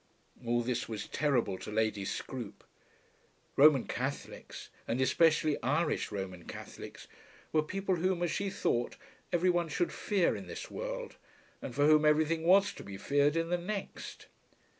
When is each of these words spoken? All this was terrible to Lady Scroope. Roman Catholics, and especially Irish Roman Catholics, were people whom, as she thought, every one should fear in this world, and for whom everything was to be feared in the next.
All 0.43 0.63
this 0.63 0.89
was 0.89 1.05
terrible 1.07 1.59
to 1.59 1.71
Lady 1.71 2.05
Scroope. 2.05 2.63
Roman 3.55 3.83
Catholics, 3.85 4.69
and 4.87 4.99
especially 4.99 5.61
Irish 5.61 6.11
Roman 6.11 6.45
Catholics, 6.45 7.07
were 7.51 7.61
people 7.61 7.97
whom, 7.97 8.23
as 8.23 8.31
she 8.31 8.49
thought, 8.49 8.95
every 9.31 9.51
one 9.51 9.69
should 9.69 9.93
fear 9.93 10.35
in 10.35 10.47
this 10.47 10.71
world, 10.71 11.17
and 11.61 11.75
for 11.75 11.85
whom 11.85 12.03
everything 12.03 12.41
was 12.45 12.73
to 12.73 12.83
be 12.83 12.97
feared 12.97 13.35
in 13.35 13.49
the 13.49 13.59
next. 13.59 14.25